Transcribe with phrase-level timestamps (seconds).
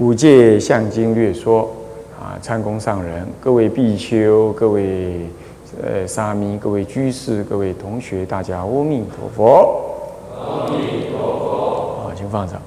[0.00, 1.70] 五戒相经略说
[2.18, 5.26] 啊，参公上人，各位比丘，各位
[5.82, 9.84] 呃沙弥，各位居士，各位同学，大家阿弥陀佛。
[10.34, 12.02] 阿弥陀佛。
[12.02, 12.58] 好，请放上。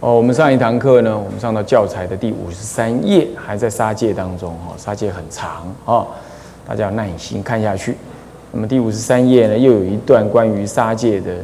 [0.00, 6.08] 哦，我们上一堂课呢，我们上到教材的第五十三页，还在杀戒当中哦，杀戒很长哦，
[6.66, 7.94] 大家要耐心看下去。
[8.50, 11.36] 那么第五十三页呢，又有一段关于杀戒的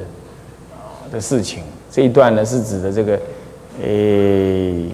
[1.12, 3.16] 的事情，这一段呢是指的这个。
[3.82, 4.86] 诶，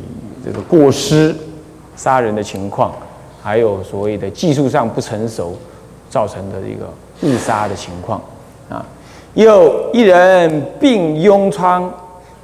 [0.45, 1.35] 这个过失
[1.97, 2.93] 杀人的情况，
[3.43, 5.57] 还有所谓的技术上不成熟
[6.11, 6.87] 造成的一个
[7.23, 8.21] 误杀的情况
[8.69, 8.85] 啊。
[9.35, 11.93] 又一人病痈疮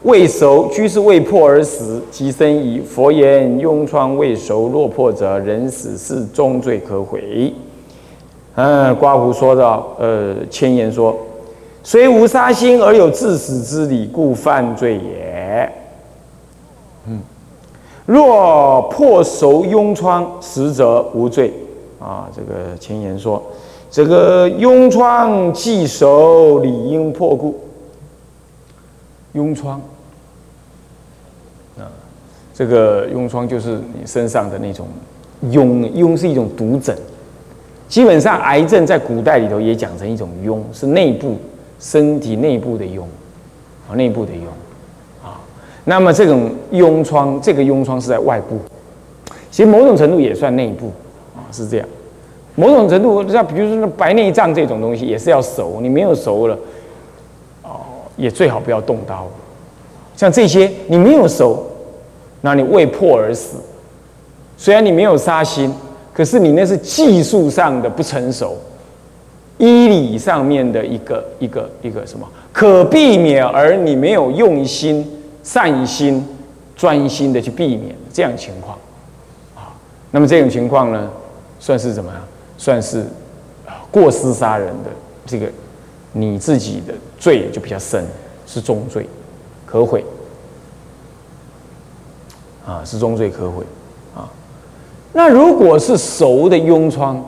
[0.02, 2.80] 未熟，居士未破而死，即生疑。
[2.80, 7.52] 佛言：痈疮未熟，若破者人死是重罪可悔。
[8.54, 11.16] 嗯，刮胡说道，呃，千言说，
[11.82, 15.72] 虽无杀心而有致死之理，故犯罪也。
[17.06, 17.20] 嗯，
[18.06, 21.52] 若破熟痈疮，实则无罪。
[21.98, 23.42] 啊，这个前言说，
[23.90, 27.60] 这个痈疮既熟，理应破故。
[29.34, 29.80] 痈疮，
[31.78, 31.84] 啊，
[32.54, 34.88] 这个痈疮就是你身上的那种
[35.44, 36.96] 痈，痈是一种毒疹。
[37.86, 41.36] 基本上，癌症在古代里头也讲成一种痈，是内部
[41.78, 43.02] 身体内部的痈，
[43.88, 44.49] 啊，内部的痈。
[45.90, 48.56] 那么这种痈疮，这个痈疮是在外部，
[49.50, 50.92] 其实某种程度也算内部
[51.34, 51.88] 啊，是这样。
[52.54, 56.56] 某种程度像比如说白内障这种东西，也是要熟，你没有熟了，
[57.64, 57.80] 哦，
[58.16, 59.26] 也最好不要动刀。
[60.14, 61.66] 像这些你没有熟，
[62.42, 63.56] 那你未破而死，
[64.56, 65.74] 虽然你没有杀心，
[66.12, 68.56] 可是你那是技术上的不成熟，
[69.58, 75.04] 医理上面的一个一个一个什么可避免，而你没有用心。
[75.42, 76.26] 善心、
[76.76, 78.76] 专心的去避免这样情况，
[79.54, 79.72] 啊，
[80.10, 81.10] 那么这种情况呢，
[81.58, 82.20] 算是怎么样？
[82.58, 83.06] 算是
[83.90, 84.90] 过失杀人的
[85.24, 85.50] 这个
[86.12, 88.04] 你自己的罪就比较深，
[88.46, 89.08] 是重罪，
[89.64, 90.04] 可悔，
[92.66, 93.64] 啊，是重罪可悔，
[94.14, 94.28] 啊，
[95.14, 97.24] 那如果是熟的痈疮，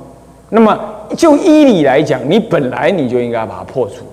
[0.50, 0.78] 那么
[1.16, 4.04] 就医理来讲，你本来你就应该把它破除，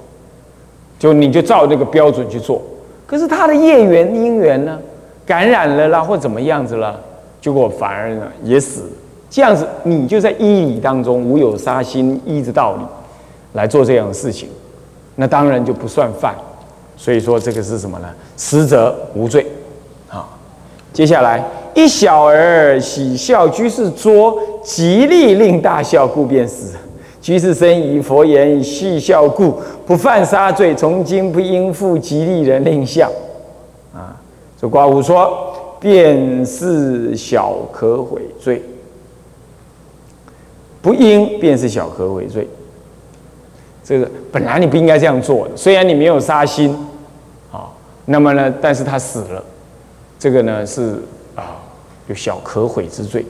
[0.97, 2.61] 就你就照这个标准去做。
[3.09, 4.79] 可是他的业缘因缘呢，
[5.25, 6.99] 感染了啦，或怎么样子了，
[7.41, 8.83] 结果反而呢也死。
[9.31, 12.83] 这样子，你就在医理当中无有杀心医之道理
[13.53, 14.47] 来做这样的事情，
[15.15, 16.35] 那当然就不算犯。
[16.95, 18.07] 所以说这个是什么呢？
[18.37, 19.43] 实则无罪。
[20.07, 20.29] 啊，
[20.93, 21.43] 接下来
[21.73, 26.75] 一小儿喜笑居士作，极力令大笑，故便死。
[27.21, 33.11] 居士生疑，佛言：戏笑故不犯杀罪，从今不应负吉利人令笑。
[33.93, 34.15] 啊，
[34.59, 38.63] 这刮胡说，便是小可悔罪，
[40.81, 42.47] 不应便是小可悔罪。
[43.83, 46.73] 这个本来你不应该这样做，虽然你没有杀心，
[47.51, 47.67] 啊，
[48.05, 49.43] 那么呢，但是他死了，
[50.17, 51.01] 这个呢是
[51.35, 51.57] 啊，
[52.07, 53.25] 有小可悔之罪。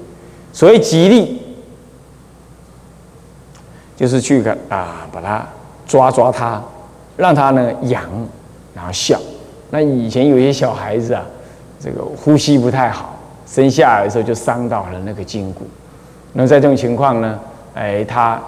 [0.53, 1.38] 所谓吉利。
[3.99, 5.45] 就是去个啊，把它
[5.85, 6.63] 抓抓它，
[7.17, 8.01] 让它呢痒，
[8.73, 9.19] 然后笑。
[9.71, 11.21] 那以前有些小孩子啊，
[11.81, 13.13] 这个呼吸不太好，
[13.45, 15.67] 生下来的时候就伤到了那个筋骨。
[16.31, 17.37] 那在这种情况呢，
[17.73, 18.39] 哎，他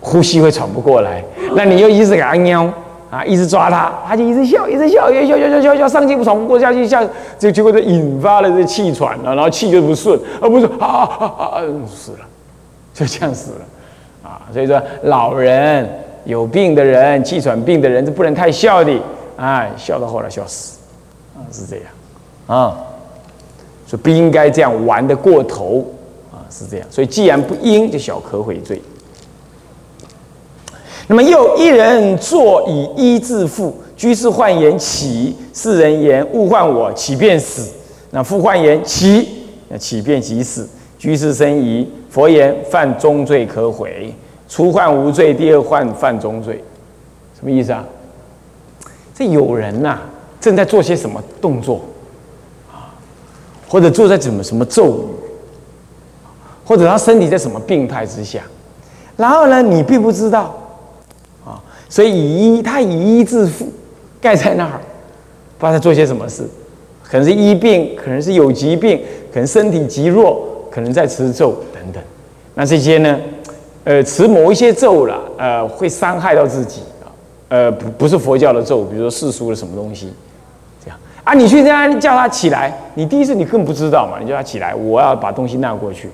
[0.00, 1.22] 呼吸会喘不过来。
[1.54, 2.68] 那你又一直给他喵
[3.12, 7.00] 啊，一直抓他，他就一直笑，一直笑，越笑笑笑笑笑，上气不喘不过下去，下
[7.38, 12.18] 就结果就引发了这气喘了，然后气就不顺，而不是啊啊啊死了。
[12.94, 13.66] 就这样死了，
[14.22, 15.86] 啊，所以说老人
[16.24, 18.96] 有病的人，气喘病的人是不能太笑的，
[19.36, 20.78] 哎，笑到后来笑死，
[21.36, 21.86] 啊，是这样，
[22.46, 22.78] 啊，
[23.86, 25.84] 所以不应该这样玩的过头，
[26.32, 28.80] 啊，是这样，所以既然不应，就小可悔罪。
[31.06, 37.70] 那么又一人坐以一自负，居士患言起，世人言勿患我，起便死。
[38.10, 39.28] 那复患言起，
[39.68, 40.66] 那起便即死。
[41.04, 44.10] 居士生疑，佛言：犯中罪可悔，
[44.48, 46.64] 初犯无罪，第二犯犯中罪，
[47.38, 47.84] 什么意思啊？
[49.14, 49.98] 这有人呐，
[50.40, 51.82] 正在做些什么动作
[52.72, 52.88] 啊？
[53.68, 55.04] 或者坐在怎么什么咒语，
[56.64, 58.40] 或者他身体在什么病态之下，
[59.18, 60.58] 然后呢，你并不知道，
[61.44, 63.70] 啊，所以以医他以医治父
[64.22, 64.80] 盖在那儿，
[65.58, 66.48] 不知道他做些什么事，
[67.02, 72.02] 可能是医病，可能是有疾病，可能身体极弱，可能在持咒等等。
[72.54, 73.16] 那这些呢，
[73.84, 77.06] 呃，持某一些咒了，呃，会伤害到自己啊，
[77.46, 80.12] 呃，不不是佛教的咒，比如说世俗的什么东西。
[80.84, 86.10] 这样啊，你去这样叫他起来，你第一次你更不知道嘛，你叫他起来，我要把东西拿过去。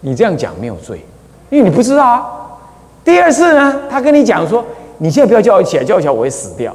[0.00, 1.04] 你这样讲没有罪，
[1.50, 2.26] 因为你不知道啊。
[3.04, 4.64] 第二次呢，他跟你讲说，
[4.96, 6.74] 你现在不要叫我起来，叫我起来我会死掉。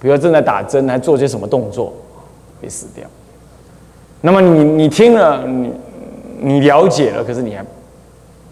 [0.00, 1.92] 比如正在打针，还做些什么动作，
[2.60, 3.04] 会死掉。
[4.20, 5.72] 那么你你听了，你
[6.40, 7.64] 你了解了，可是你还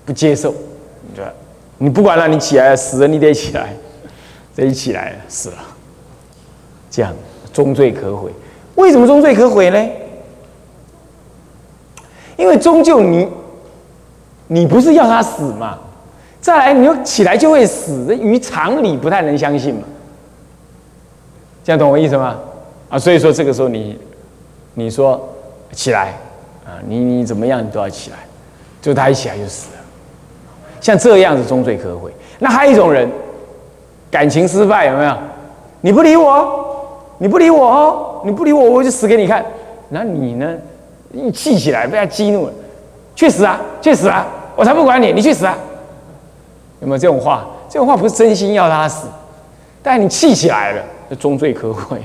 [0.05, 0.53] 不接受，
[1.09, 1.35] 你觉得
[1.79, 3.75] 你不管了，你起来死了，你得起来，
[4.55, 5.59] 这一起来死了，
[6.91, 7.13] 这样。
[7.53, 8.31] 终罪可悔，
[8.75, 9.83] 为什么终罪可悔呢？
[12.37, 13.27] 因为终究你，
[14.49, 15.79] 你不是要他死嘛？
[16.39, 19.85] 再来，你又起来就会死，这于常理不太能相信嘛。
[21.65, 22.39] 这样懂我意思吗？
[22.91, 23.99] 啊，所以说这个时候你，
[24.75, 25.27] 你说
[25.73, 26.15] 起来
[26.65, 28.19] 啊，你你怎么样你都要起来，
[28.81, 29.81] 就他一起来就死了。
[30.81, 32.13] 像这样子终罪可悔。
[32.39, 33.11] 那还有一种人，
[34.11, 35.17] 感情失败有没有？
[35.81, 36.65] 你不理我。
[37.19, 39.43] 你不理我哦，你不理我，我就死给你看。
[39.89, 40.55] 那你呢？
[41.13, 42.53] 一气起来被他激怒了，
[43.15, 43.59] 去死啊！
[43.81, 44.27] 去死啊！
[44.55, 45.57] 我才不管你，你去死啊！
[46.81, 47.47] 有没有这种话？
[47.71, 49.07] 这种话不是真心要他死，
[49.83, 52.03] 但你气起来了，就终罪可悔。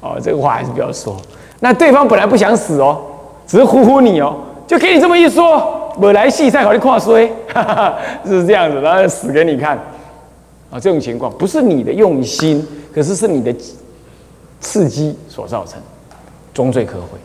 [0.00, 1.16] 哦，这个话还是不要说。
[1.62, 3.00] 那对方本来不想死哦，
[3.46, 4.36] 只是唬唬你哦，
[4.66, 7.30] 就给你这么一说，本来戏赛好你跨衰，
[8.26, 9.78] 是这样子，然后死给你看。
[10.70, 13.54] 啊，这种情况不是你的用心，可是是你的。
[14.64, 15.80] 刺激所造成，
[16.54, 17.18] 终罪可悔。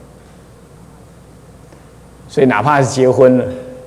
[2.28, 3.46] 所以哪怕是结婚了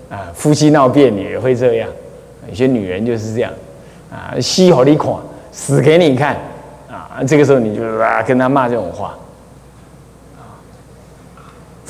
[0.08, 1.88] 啊，夫妻闹别扭也会这样。
[2.49, 3.52] 有些女人就是这样
[4.08, 5.17] 啊，戏好你款，
[5.50, 6.37] 死给你看
[6.88, 7.11] 啊。
[7.26, 9.19] 这个时候你就啊跟他骂这种话。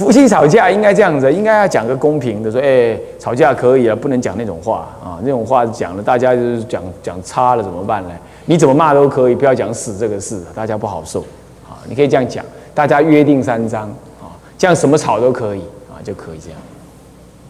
[0.01, 5.21] 夫妻吵架应该这样子，应该要讲个公平的，说哎，吵架可以啊，不能讲那种话啊。
[5.23, 8.11] 那种话讲了，大家就是讲讲差了怎么办呢？
[8.47, 11.21] 你怎么骂都可以，不要讲死这个事，大家不好受
[11.69, 11.77] 啊。
[11.85, 12.43] 你可以这样讲，
[12.73, 13.83] 大家约定三章
[14.23, 15.61] 啊，这样什么吵都可以
[15.91, 16.59] 啊，就可以这样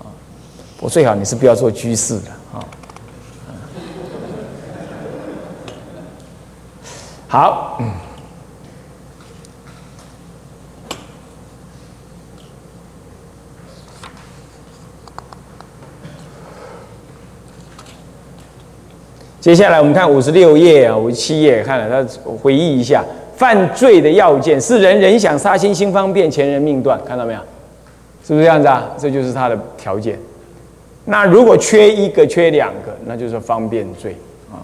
[0.00, 0.11] 啊。
[0.81, 2.58] 我最好你是不要做居士的啊。
[7.29, 7.81] 好，
[19.40, 23.04] 接下来我们看五十六页啊，五十七页看了，他回忆一下。
[23.37, 27.40] 犯罪的要件是人人想杀心心方便前人命断，看到没有？
[28.22, 28.90] 是不是这样子啊？
[28.98, 30.19] 这就是他的条件。
[31.06, 34.14] 那如果缺一个、缺两个，那就是方便罪
[34.52, 34.60] 啊。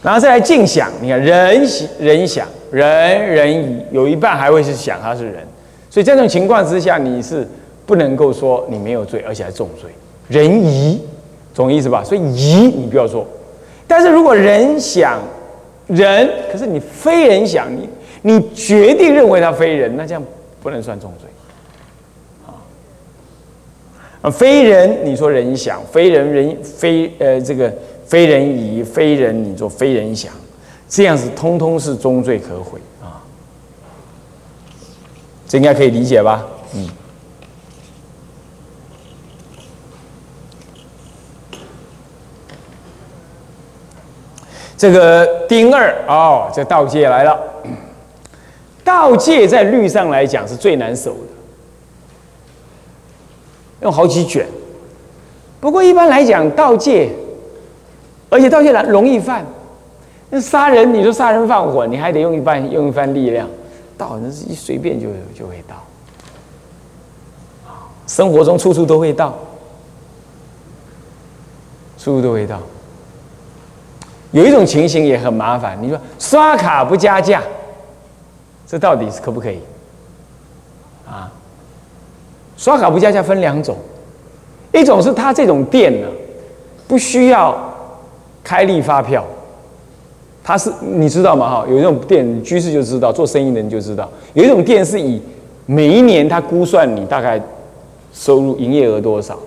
[0.00, 1.60] 然后再来尽想，你看人
[1.98, 5.44] 人想人人疑，有一半还会是想他是人，
[5.90, 7.44] 所以这种情况之下，你是
[7.84, 9.90] 不能够说你没有罪，而且还重罪。
[10.28, 11.02] 人疑，
[11.56, 12.04] 懂意思吧？
[12.04, 13.26] 所以疑你不要做。
[13.88, 15.18] 但是如果人想。
[15.88, 17.88] 人，可是你非人想你，
[18.22, 20.22] 你决定认为他非人，那这样
[20.60, 21.30] 不能算重罪，
[24.20, 27.72] 啊，非人你说人想，非人人非呃这个
[28.04, 30.32] 非人疑，非人你说非人想，
[30.88, 33.22] 这样子通通是重罪可悔啊，
[35.46, 36.44] 这应该可以理解吧？
[36.74, 36.88] 嗯。
[44.76, 47.38] 这个丁二哦，这道戒来了。
[48.84, 51.18] 道戒在律上来讲是最难守的，
[53.80, 54.46] 用好几卷。
[55.58, 57.10] 不过一般来讲，道戒，
[58.28, 59.44] 而且道戒难容易犯。
[60.30, 63.48] 那杀人，你说杀人放火，你还得用一番用一番力量。
[63.98, 65.74] 道那是一随便就就会到。
[68.06, 69.36] 生活中处处都会到，
[71.98, 72.60] 处处都会到。
[74.36, 77.42] 有一种情形也很麻烦，你说刷卡不加价，
[78.66, 79.58] 这到底是可不可以？
[81.08, 81.32] 啊，
[82.54, 83.74] 刷卡不加价分两种，
[84.74, 86.06] 一种是他这种店呢，
[86.86, 87.56] 不需要
[88.44, 89.24] 开立发票，
[90.44, 91.48] 他是你知道吗？
[91.48, 95.18] 哈，有一种店居士就知道，做生意的人就知道，有一种店是以
[95.64, 97.40] 每一年他估算你大概
[98.12, 99.38] 收入营业额多少，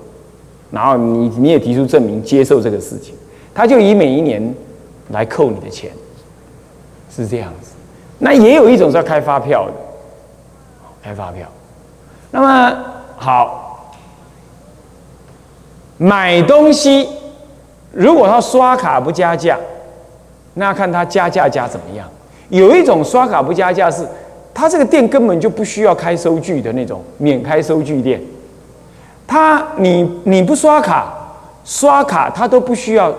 [0.72, 3.14] 然后你你也提出证明接受这个事情，
[3.54, 4.52] 他就以每一年。
[5.10, 5.92] 来扣你的钱，
[7.10, 7.72] 是这样子。
[8.18, 9.74] 那也有一种是要开发票的，
[11.02, 11.48] 开发票。
[12.32, 12.78] 那么
[13.18, 13.92] 好，
[15.98, 17.10] 买东西，
[17.92, 19.58] 如果他刷卡不加价，
[20.54, 22.08] 那看他加价加怎么样。
[22.50, 24.08] 有一种刷卡不加价是，
[24.54, 28.22] 他这个店根本就不需要开收据的那种免开收据店。
[29.26, 31.14] 他你你不刷卡，
[31.64, 33.14] 刷卡他都不需要，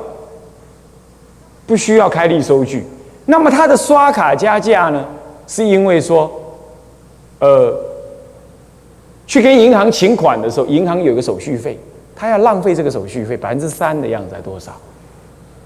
[1.70, 2.84] 不需要开立收据。
[3.26, 5.06] 那么他的刷卡加价呢，
[5.46, 6.28] 是因为说，
[7.38, 7.72] 呃，
[9.24, 11.78] 去跟银行请款的时候，银行有个手续费，
[12.16, 14.72] 他要浪费这个手续费百分之三的样子，还多少？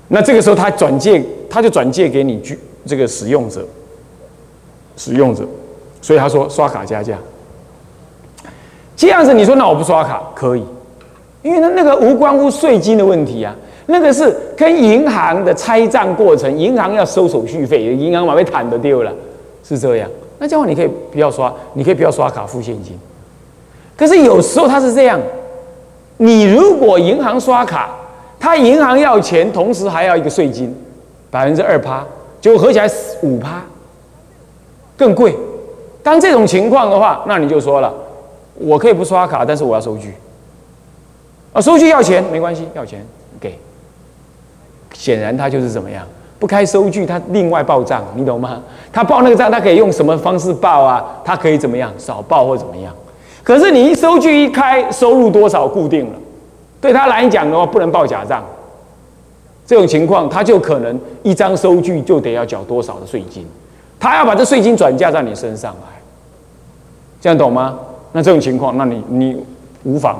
[0.09, 3.67] 那这个时候他转借，他就转借给你居这个使用者，
[4.99, 5.43] 使用者，
[6.03, 7.17] 所以他说刷卡加价。
[8.95, 10.63] 这样子你说那我不刷卡可以，
[11.41, 13.57] 因为那那个无关乎税金的问题啊。
[13.87, 19.13] 那个是跟银行的拆账过程，银行要收手续费，银行把被坦的丢了，
[19.63, 20.09] 是这样。
[20.39, 22.99] 那这样你可以不要刷，你可以不要刷卡付现金。
[23.97, 25.21] 可是有时候他是这样，
[26.17, 27.91] 你如果银行刷卡，
[28.41, 30.75] 他银行要钱，同时还要一个税金，
[31.31, 32.05] 百分之二趴，
[32.41, 32.91] 就合起来
[33.23, 33.63] 五趴，
[34.97, 35.37] 更贵。
[36.03, 37.95] 当这种情况的话，那你就说了，
[38.55, 40.15] 我可以不刷卡，但是我要收据。
[41.53, 43.07] 啊，收据要钱没关系，要钱
[43.41, 43.57] 给。
[44.95, 46.07] 显然他就是怎么样，
[46.39, 48.63] 不开收据，他另外报账，你懂吗？
[48.91, 51.05] 他报那个账，他可以用什么方式报啊？
[51.25, 52.95] 他可以怎么样，少报或怎么样？
[53.43, 56.19] 可是你一收据一开，收入多少固定了，
[56.81, 58.43] 对他来讲的话，不能报假账。
[59.67, 63.47] 这种情况，他就可能一张收据就得要缴多少的税金，
[63.99, 66.01] 他要把这税金转嫁在你身上来，
[67.21, 67.79] 这样懂吗？
[68.13, 69.37] 那这种情况，那你你
[69.83, 70.19] 无妨，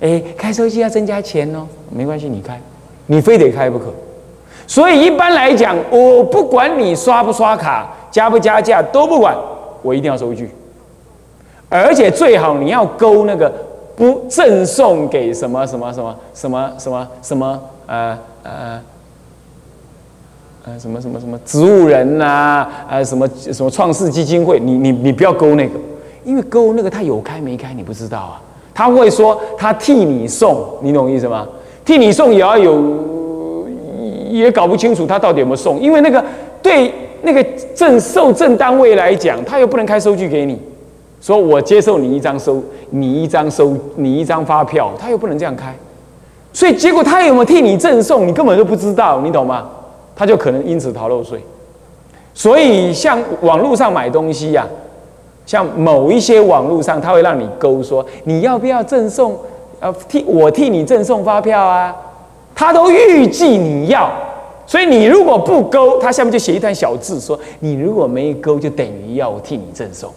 [0.00, 2.60] 哎，开收据要增加钱哦，没关系，你开。
[3.06, 3.86] 你非得开不可，
[4.66, 9.36] 所以一般来讲，我不管你刷不刷卡、加不加价都不管，
[9.82, 10.50] 我一定要收据，
[11.68, 13.52] 而且最好你要勾那个
[13.94, 18.80] 不赠送给什么什么什么什么什么什么呃呃
[20.64, 25.78] 呃什么什么什么植物人呐，呃什么什么创世基金会，你你你不要勾那个，
[26.24, 28.40] 因为勾那个他有开没开你不知道啊，
[28.72, 31.46] 他会说他替你送，你懂意思吗？
[31.84, 33.66] 替你送也要有，
[34.30, 36.24] 也搞不清楚他到底有没有送，因为那个
[36.62, 36.90] 对
[37.22, 40.58] 那个正受正单位来讲，他又不能开收据给你，
[41.20, 45.74] 说我接受你一张收，你一张收，你一张发票，他又不能这样开，
[46.54, 49.68] 所以结果他有没有替你赠送，你根本就不知道，你懂吗？
[50.16, 51.38] 他就可能因此逃漏税。
[52.32, 54.66] 所以像网络上买东西呀，
[55.44, 59.36] 像某一些网络上，他会让你勾说你要不要赠送。
[59.84, 61.94] 呃，替我替你赠送发票啊，
[62.54, 64.10] 他都预计你要，
[64.66, 70.10] 所以你如果不勾，他下面就写一段小字说，你如果没勾，就等于要我替你赠送。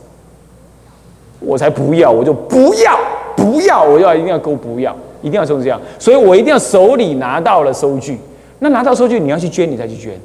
[1.41, 2.97] 我才不要，我就不要，
[3.35, 8.17] 不要，我要一定要勾，不要，一定要这样，所以我一定要手里拿到了收据。
[8.59, 10.17] 那拿到收据，你要去捐，你才去捐。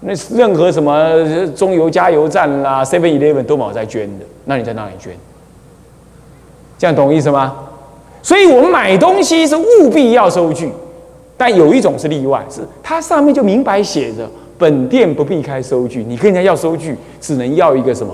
[0.00, 5.14] 那任何什么中油加油站啦，Seven Eleven 都冇在捐的，那你在哪里捐？
[6.78, 7.67] 这样懂意思吗？
[8.22, 10.70] 所以我们买东西是务必要收据，
[11.36, 18.12] 但有一种是例外，是它上面就明白写着本店不必开收据，你跟人家要收据，只能要一个什么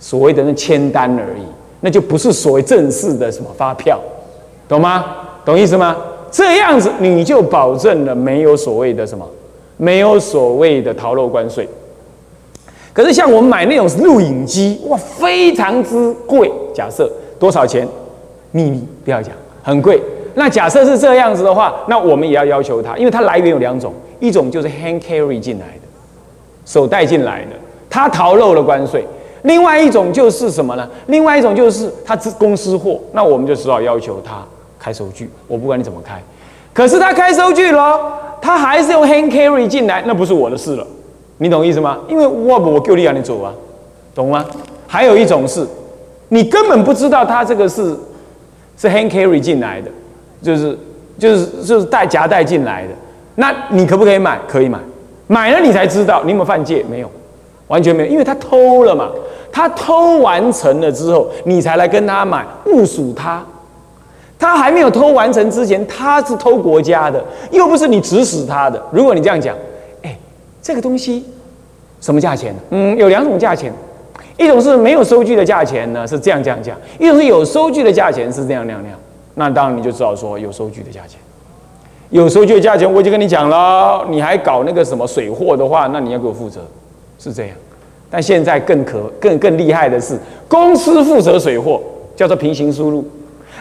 [0.00, 1.42] 所谓的那签单而已，
[1.80, 4.00] 那就不是所谓正式的什么发票，
[4.68, 5.04] 懂吗？
[5.44, 5.96] 懂意思吗？
[6.30, 9.28] 这样子你就保证了没有所谓的什么，
[9.76, 11.68] 没有所谓的逃漏关税。
[12.94, 17.86] 可是像我们买那种录影机，哇，非常之贵，假设多少钱？
[18.52, 19.34] 秘密不要讲。
[19.62, 20.00] 很贵。
[20.34, 25.82] 那假设是这样子的话，那我们也要要求他，因为它来源有两种，一种就是 hand carry 进来的，
[26.64, 27.50] 手带进来的，
[27.90, 29.02] 他逃漏了关税；
[29.42, 30.88] 另外一种就是什么呢？
[31.08, 34.42] 另外一种就是他公司货，那我们就只好要求他
[34.78, 35.28] 开收据。
[35.46, 36.18] 我不管你怎么开，
[36.72, 38.00] 可是他开收据了，
[38.40, 40.86] 他还是用 hand carry 进来，那不是我的事了。
[41.36, 41.98] 你懂意思吗？
[42.08, 43.52] 因为我我就你让你走啊，
[44.14, 44.46] 懂吗？
[44.86, 45.66] 还有一种是，
[46.30, 47.94] 你根本不知道他这个是。
[48.76, 49.90] 是 hand carry 进来的，
[50.42, 50.76] 就是
[51.18, 52.88] 就是就是带夹带进来的，
[53.36, 54.38] 那你可不可以买？
[54.48, 54.78] 可以买，
[55.26, 56.84] 买了你才知道你有没有犯戒？
[56.90, 57.10] 没有，
[57.68, 59.08] 完全没有，因为他偷了嘛，
[59.52, 63.44] 他偷完成了之后，你才来跟他买，误属他，
[64.38, 68.82] 他还没有偷完成之前，他是偷国家的，又不是你指使他的。
[68.90, 69.56] 如果你这样讲，
[70.02, 70.18] 哎，
[70.60, 71.24] 这个东西
[72.00, 72.54] 什么价钱？
[72.70, 73.72] 嗯，有两种价钱。
[74.38, 78.98] 一种是没有收据的价钱呢，是这样这样讲；一种是有收据的价钱是这样那样那样。
[79.34, 81.18] 那当然你就知道说有收据的价钱，
[82.10, 84.04] 有收据的价钱我已经跟你讲了。
[84.10, 86.60] 你还搞那个什么水货的话，那你要给我负责，
[87.18, 87.56] 是这样。
[88.10, 91.80] 但现在更可更更厉害的是，公司负责水货，
[92.14, 93.02] 叫做平行输入。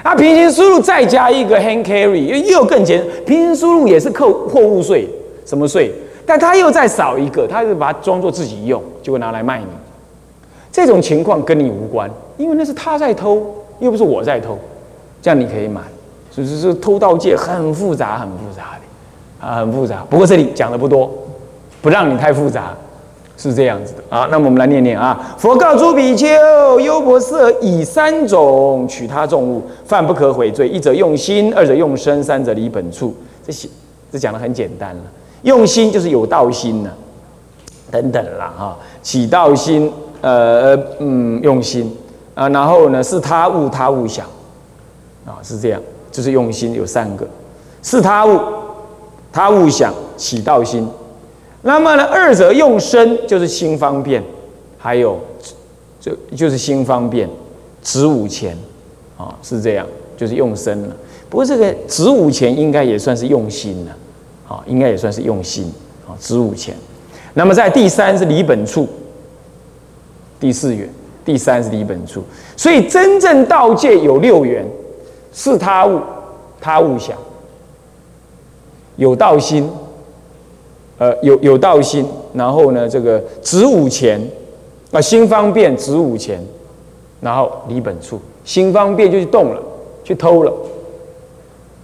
[0.03, 3.01] 那，平行输入再加一个 hand carry，又又更简。
[3.25, 5.07] 平行输入也是扣货物税，
[5.45, 5.91] 什么税？
[6.25, 9.65] 但他又再少一个，他就把它装作自己用，就会拿来卖你。
[10.71, 13.45] 这种情况跟你无关，因为那是他在偷，
[13.79, 14.57] 又不是我在偷，
[15.21, 15.81] 这样你可以买。
[16.33, 20.01] 所以是偷盗界很复杂，很复杂的啊，很复杂。
[20.09, 21.11] 不过这里讲的不多，
[21.81, 22.73] 不让你太复杂，
[23.35, 24.29] 是这样子的啊。
[24.31, 26.25] 那么我们来念念啊：佛告诸比丘，
[26.79, 30.69] 优婆塞以三种取他众物，犯不可悔罪。
[30.69, 33.13] 一者用心，二者用身，三者离本处。
[33.45, 33.67] 这些
[34.09, 35.01] 这讲的很简单了。
[35.41, 36.89] 用心就是有道心呢，
[37.91, 39.91] 等等啦哈，起道心。
[40.21, 41.91] 呃嗯，用心
[42.35, 44.25] 啊，然后呢是他物，他物想
[45.25, 47.27] 啊，是这样，就是用心有三个，
[47.81, 48.39] 是他物，
[49.31, 50.87] 他物想起道心。
[51.63, 54.23] 那么呢，二者用身就是心方便，
[54.77, 55.19] 还有
[55.99, 57.27] 就就是心方便，
[57.81, 58.55] 子午钱
[59.17, 60.95] 啊，是这样，就是用身了。
[61.29, 63.91] 不过这个子午钱应该也算是用心了，
[64.47, 65.71] 啊，应该也算是用心
[66.07, 66.75] 啊，子午钱。
[67.33, 68.87] 那么在第三是离本处。
[70.41, 70.89] 第四缘，
[71.23, 72.23] 第三是离本处，
[72.57, 74.65] 所以真正道界有六缘：
[75.31, 76.01] 是他物、
[76.59, 77.15] 他物想、
[78.95, 79.69] 有道心，
[80.97, 84.19] 呃，有有道心，然后呢，这个子午前，
[84.91, 86.43] 啊，心方便，子午前，
[87.21, 89.61] 然后离本处，心方便就去动了，
[90.03, 90.51] 去偷了，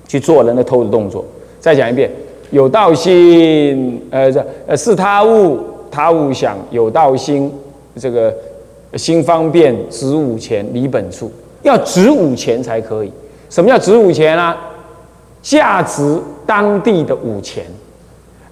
[0.07, 1.23] 去做人的偷的动作。
[1.59, 2.09] 再讲一遍：
[2.49, 5.59] 有道心，呃，这呃是他物、
[5.91, 7.51] 他物想、有道心。
[7.97, 8.33] 这个
[8.95, 11.31] 新方便，值五钱离本处，
[11.63, 13.11] 要值五钱才可以。
[13.49, 14.57] 什么叫值五钱啊？
[15.41, 17.63] 价值当地的五钱。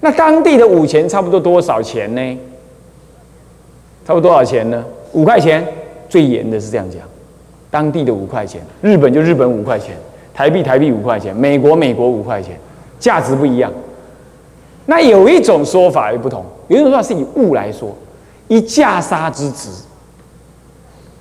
[0.01, 2.37] 那当地的五钱差不多多少钱呢？
[4.05, 4.83] 差不多多少钱呢？
[5.13, 5.65] 五块钱，
[6.07, 7.01] 最严的是这样讲。
[7.71, 9.95] 当地的五块钱，日本就日本五块钱，
[10.33, 12.57] 台币台币五块钱，美国美国五块钱，
[12.99, 13.71] 价值不一样。
[14.85, 17.89] 那有一种说法也不同，有一种说法是以物来说。
[18.47, 19.69] 一架沙之值，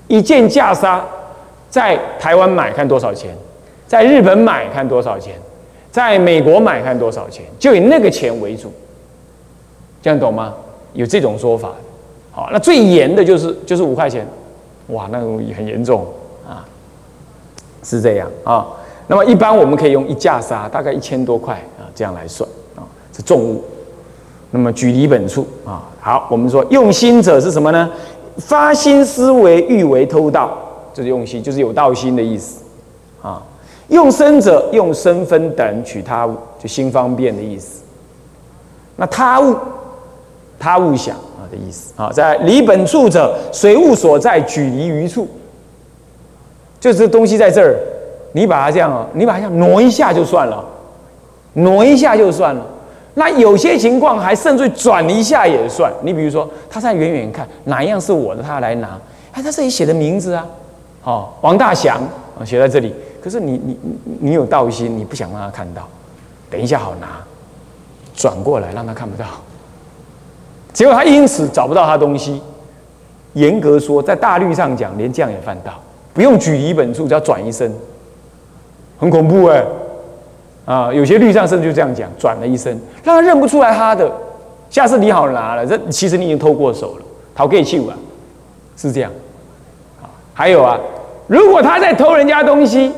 [0.08, 1.04] 一件架沙，
[1.70, 3.34] 在台湾买看多少钱，
[3.86, 5.34] 在日本买看多少钱，
[5.90, 8.72] 在美国买看多少钱，就以那个钱为主，
[10.02, 10.54] 这样懂吗？
[10.92, 11.72] 有这种说法，
[12.30, 14.26] 好，那最严的就是就是五块钱，
[14.88, 16.06] 哇，那种很严重
[16.48, 16.64] 啊，
[17.82, 18.66] 是这样啊。
[19.06, 23.64] 那么一般我们可以用一架沙，大概一千多块啊，这样来算啊，是重物。
[24.56, 27.90] 那么举离本处啊，好，我们说用心者是什么呢？
[28.36, 30.56] 发心思维欲为偷盗，
[30.94, 32.62] 就是用心，就是有道心的意思
[33.20, 33.42] 啊。
[33.88, 37.82] 用身者用身分等取他物，就心方便的意思。
[38.94, 39.56] 那他物，
[40.56, 45.26] 他物想啊的意思啊，在离本处者，随物所在，举离于处，
[46.78, 47.76] 就是东西在这儿，
[48.30, 50.64] 你把它这样啊，你把它这样挪一下就算了，
[51.54, 52.64] 挪一下就算了。
[53.14, 55.92] 那有些情况还甚至转一下也算。
[56.02, 58.98] 你比如说，他在远远看哪一样是我的，他来拿。
[59.32, 60.46] 哎，他这里写的名字啊，
[61.04, 62.00] 哦，王大祥
[62.38, 62.94] 啊，写在这里。
[63.22, 63.78] 可是你你
[64.20, 65.88] 你有道心，你不想让他看到，
[66.50, 67.06] 等一下好拿，
[68.14, 69.24] 转过来让他看不到。
[70.72, 72.42] 结果他因此找不到他东西。
[73.34, 75.72] 严格说，在大律上讲，连这样也犯到，
[76.12, 77.72] 不用举一本处，只要转一身，
[78.98, 79.64] 很恐怖哎。
[80.64, 84.10] 啊，有些律上甚至就这样讲，转了一身，让他认不出来他的。
[84.70, 87.94] 下次你好拿了，这其实你已经偷过手了，逃给去啊，
[88.76, 89.10] 是这样。
[90.32, 90.78] 还有啊，
[91.26, 92.92] 如果他在偷人家东西，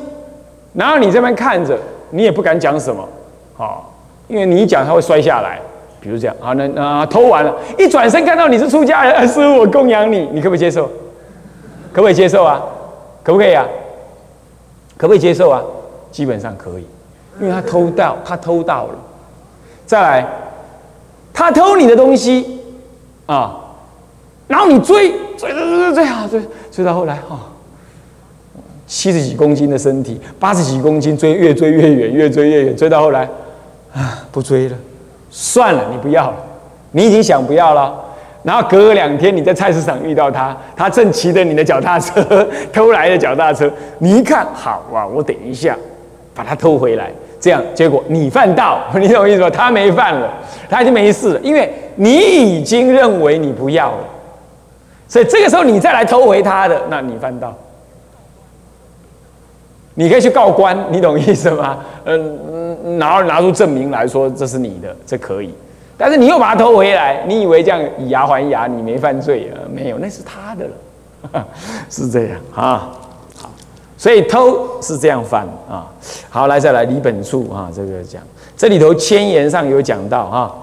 [0.73, 1.77] 然后你这边看着，
[2.09, 3.07] 你也不敢讲什么，
[3.55, 3.93] 好，
[4.27, 5.59] 因为你一讲他会摔下来。
[5.99, 10.85] 比如这样，啊，那那偷完了，一转身看到你是出家人， 师傅我供养你，你可不可以接受？
[11.91, 12.63] 可不可以接受啊？
[13.23, 13.65] 可不可以啊？
[14.95, 15.61] 可不可以接受啊？
[16.11, 16.87] 基本上可以。
[17.39, 18.95] 因为他偷盗，他偷盗了。
[19.85, 20.27] 再来，
[21.33, 22.59] 他偷你的东西
[23.25, 23.55] 啊，
[24.47, 27.39] 然后你追追追追追追啊追追到后来哈，
[28.85, 33.29] 七十几公斤的身体，八十几公斤追越追越远，越追越远，追到后来
[33.93, 34.75] 啊不追了，
[35.29, 36.37] 算了，你不要了，
[36.91, 38.03] 你已经想不要了。
[38.43, 43.69] 然后隔两天你在菜市场遇到他，他正骑着你的脚踏车偷来的脚踏车，
[43.99, 45.77] 你一看好啊，我等一下
[46.33, 47.11] 把它偷回来。
[47.39, 49.49] 这样，结果你犯道， 你懂我意思吗？
[49.49, 50.31] 他没犯了，
[50.69, 54.03] 他就没事了，因为你已经认为你不要了，
[55.07, 57.55] 所以这个时候你再来偷回他的，那你犯道，
[59.95, 61.79] 你可以去告官，你懂意思吗？
[62.05, 65.53] 嗯，然后拿出证明来说这是你的，这可以，
[65.97, 69.57] 但是你又把它偷回来，你以为这样以牙还牙，你没犯罪啊？
[69.71, 71.47] 没有，那是他的了，
[71.89, 72.91] 是这样啊。
[73.97, 75.87] 所以偷是这样犯啊。
[76.29, 78.21] 好，来再来离本处啊，这个讲
[78.55, 80.53] 这里头千言上有讲到啊，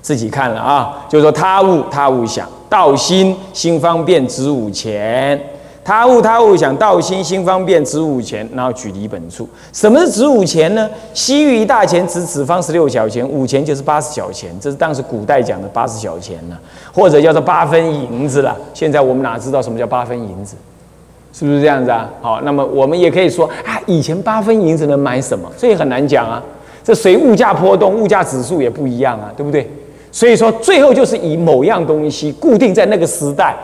[0.00, 5.40] 自己看了啊，就是说他物他物想，道心心方便子午前。
[5.84, 9.48] 他物他物想，道心心方便，子午钱，然后举离本处。
[9.72, 10.88] 什么是子午钱呢？
[11.12, 16.56] 西域一大钱，指此方十六小钱，五钱就是八十小钱，这是当时古代讲的八十小钱呢，
[16.94, 18.56] 或者叫做八分银子了。
[18.72, 20.54] 现在我们哪知道什么叫八分银子？
[21.32, 22.10] 是不是这样子啊？
[22.20, 25.50] 好，那么我们也可以说啊，以前八分银子能买什么？
[25.56, 26.42] 这也很难讲啊。
[26.84, 29.70] 这随物价波动，物价指数也不一样啊，对不对？
[30.10, 33.56] 所以说最后就是以某样东西固定在那个时代。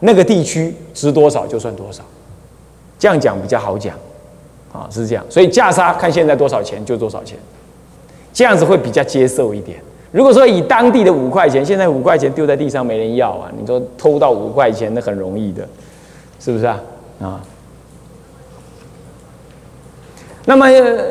[0.00, 2.02] 那个地区值多少就算多少，
[2.98, 3.96] 这样讲比较好讲，
[4.70, 7.38] 啊是这样，所以价差看现在多少钱就多少钱，
[8.30, 9.78] 这样子会比较接受一点。
[10.12, 15.66] 如果说以当地的五块钱，现在五块钱丢在地上没人要啊，你说偷到五块钱那很容易的，
[16.38, 16.78] 是不是啊？
[17.20, 17.40] 啊，
[20.44, 20.66] 那么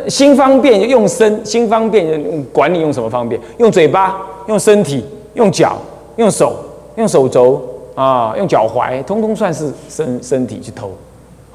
[0.10, 3.42] 心方便用身，心方便用管你用什么方便？
[3.58, 5.78] 用嘴巴，用身体，用脚，
[6.18, 6.56] 用手，
[6.96, 7.72] 用手肘。
[7.96, 10.92] 啊，用脚踝，通通算是身身体去偷，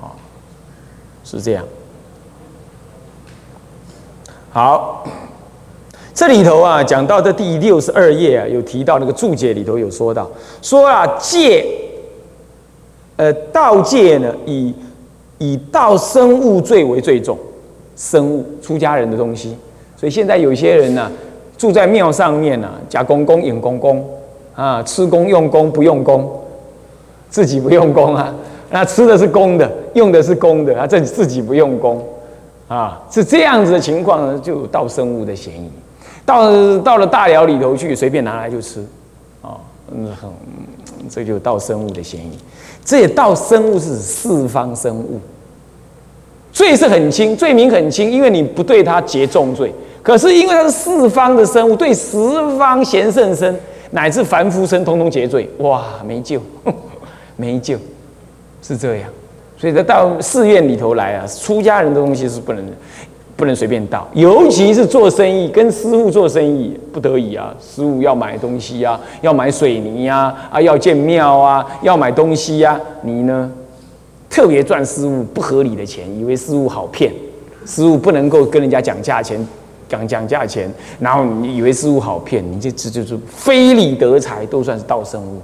[0.00, 0.08] 啊，
[1.22, 1.62] 是这样。
[4.50, 5.04] 好，
[6.14, 10.26] 这里头啊，讲到这第六十二页啊，有提到那个注解里头有说到，
[10.62, 11.66] 说啊，戒，
[13.20, 14.74] 呃，盗戒呢，以
[15.36, 17.36] 以盗生物罪为最重，
[17.94, 19.54] 生物出家人的东西，
[19.94, 21.12] 所以现在有些人呢，
[21.58, 24.02] 住在庙上面呢，假公公、引公公。
[24.54, 26.30] 啊，吃公用公不用公，
[27.28, 28.34] 自己不用功啊。
[28.70, 32.02] 那吃的是公的，用的是公的，啊，这自己不用功
[32.68, 35.70] 啊，是这样子的情况呢，就有盗生物的嫌疑。
[36.24, 38.80] 到到了大寮里头去，随便拿来就吃，
[39.42, 39.60] 啊，
[39.94, 40.30] 嗯，很，
[41.10, 42.38] 这就盗生物的嫌疑。
[42.84, 45.20] 这也盗生物是四方生物，
[46.52, 49.72] 罪是很轻，罪名很轻，因为你不对他结重罪。
[50.02, 52.16] 可是因为它是四方的生物，对十
[52.58, 53.58] 方贤圣身。
[53.92, 56.40] 乃至凡夫身通通结罪，哇，没救，
[57.34, 57.76] 没救，
[58.62, 59.10] 是这样。
[59.58, 62.64] 所以，他到寺院里头来啊，出家人的东西是不能
[63.40, 73.50] 不能随便盗，尤其是做生意，跟师傅做生意，不得已啊，师傅要买东西呀，要买水泥呀，啊，要建庙啊，要买东西呀，你呢，
[74.28, 77.10] 特别赚师傅不合理的钱，以为师傅好骗，
[77.64, 79.44] 师傅不能够跟人家讲价钱。
[79.88, 85.42] 讲讲价钱，然后你以为师傅好骗，你这这就是非礼得财，都算是盗生物，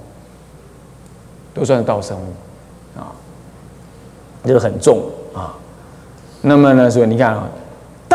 [1.53, 3.11] 都算是盗生物啊，
[4.45, 5.01] 这个很重
[5.33, 5.53] 啊。
[6.41, 7.49] 那么呢，所以你看啊，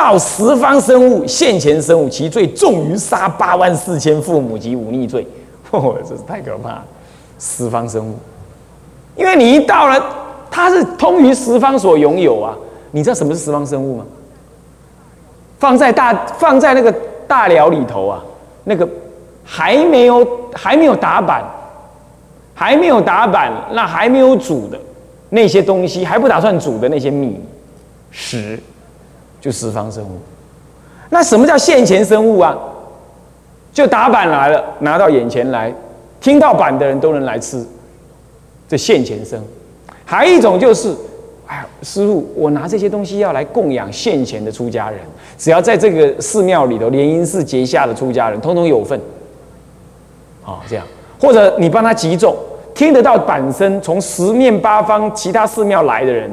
[0.02, 5.26] 到十方生物、现前生物，其罪重于杀八万四千父母及忤逆罪。
[5.70, 6.84] 哦，这是太可怕了！
[7.38, 8.14] 十方生物，
[9.16, 10.04] 因为你一到了，
[10.50, 12.54] 它是通于十方所拥有啊。
[12.90, 14.04] 你知道什么是十方生物吗？
[15.58, 16.92] 放在大放在那个
[17.26, 18.22] 大寮里头啊，
[18.64, 18.86] 那个
[19.44, 21.42] 还没有还没有打板，
[22.52, 24.78] 还没有打板，那还没有煮的
[25.30, 27.40] 那些东西，还不打算煮的那些米
[28.10, 28.58] 食，
[29.42, 30.18] 就十方生物。
[31.10, 32.56] 那什么叫现前生物啊？
[33.74, 35.70] 就打板来了，拿到眼前来，
[36.18, 37.62] 听到板的人都能来吃，
[38.66, 39.38] 这现前生。
[40.06, 40.96] 还一种就是。
[41.44, 44.98] 哎师傅，我拿这些东西要来供养现前的出家人，
[45.36, 48.98] 只要在这个寺庙里头莲因寺结下的出家人，通通有份。
[50.42, 50.86] 啊，这样，
[51.20, 52.34] 或者你帮他集众，
[52.74, 56.30] 听得到板声，从十面八方其他寺庙来的人，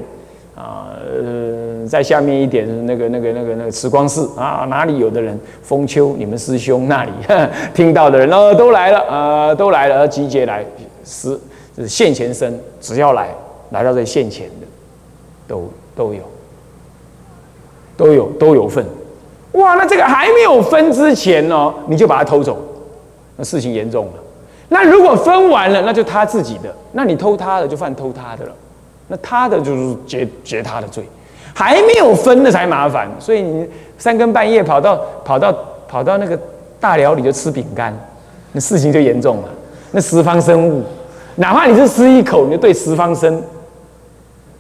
[0.56, 1.49] 啊，呃，
[1.88, 7.12] 在下面一点那个那个那个那个慈光寺啊，哪里有的人，丰丘你们师兄那里
[7.74, 10.66] 听到的人哦，都来了啊，都来了，集结来，
[11.04, 11.40] 是
[11.76, 13.30] 是现前生，只要来
[13.72, 14.68] 来到这现前的。
[15.50, 16.22] 都都有，
[17.98, 18.86] 都有都有份，
[19.54, 19.74] 哇！
[19.74, 22.56] 那这个还没有分之前呢，你就把它偷走，
[23.36, 24.14] 那事情严重了。
[24.68, 28.52] 那如果分完了，那就他自己的，那你偷他的就犯偷他的了，
[29.08, 31.04] 那他的就是结结他的罪。
[31.54, 35.54] 还没有分的才麻烦，所以你三更半夜跑到跑到
[35.88, 36.40] 跑到那个
[36.80, 37.94] 大寮里就吃饼干，
[38.52, 39.50] 那事情就严重了。
[39.92, 40.84] 那十方生物，
[41.36, 43.42] 哪怕你是吃一口，你就对十方生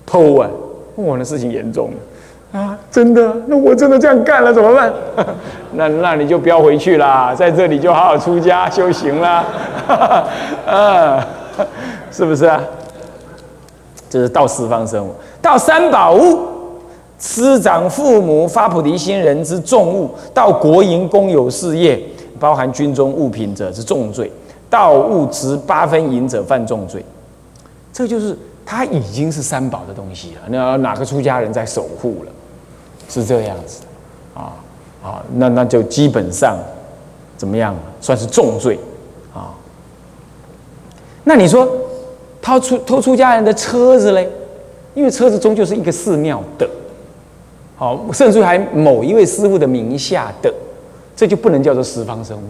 [0.06, 0.50] 偷啊！
[0.96, 2.78] 我的事情严重了啊！
[2.92, 4.92] 真的，那我真的这样干了怎么办？
[5.74, 9.46] 那那你就不要回去啦，在这里就好好出家修行啦，
[10.66, 11.26] 啊，
[12.12, 12.60] 是不是啊？
[14.10, 16.49] 这是到四方生物，到三宝物，
[17.20, 22.02] 师长父母发菩提心人之重物，到国营公有事业，
[22.40, 24.32] 包含军中物品者是重罪，
[24.70, 27.04] 盗物值八分银者犯重罪。
[27.92, 32.32] 这就是他已经是三宝的东西了，那哪个出家人在守护了？
[33.10, 33.82] 是这样子
[34.36, 34.54] 啊
[35.04, 36.56] 啊，那那就基本上
[37.36, 38.80] 怎么样，算是重罪
[39.34, 39.50] 啊。
[41.24, 41.68] 那你说
[42.40, 44.30] 偷出偷出家人的车子嘞？
[44.94, 46.69] 因为车子终究是一个寺庙的，
[47.80, 50.54] 好，甚至还某一位师傅的名下的，
[51.16, 52.42] 这就不能叫做十方生物，